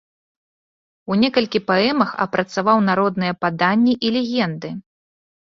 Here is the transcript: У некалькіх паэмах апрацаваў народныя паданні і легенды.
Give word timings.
У 1.11 1.17
некалькіх 1.23 1.63
паэмах 1.71 2.15
апрацаваў 2.27 2.77
народныя 2.89 3.33
паданні 3.47 3.93
і 4.09 4.15
легенды. 4.17 4.69